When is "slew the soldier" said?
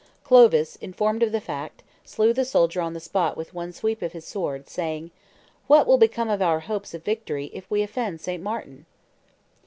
2.03-2.81